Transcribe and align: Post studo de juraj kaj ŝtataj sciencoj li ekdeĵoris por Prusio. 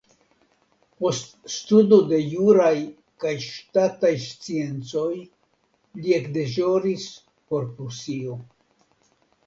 Post 1.03 1.27
studo 1.55 1.99
de 2.13 2.21
juraj 2.21 2.73
kaj 3.25 3.35
ŝtataj 3.49 4.13
sciencoj 4.25 5.07
li 5.19 6.19
ekdeĵoris 6.21 7.09
por 7.29 7.73
Prusio. 7.77 8.45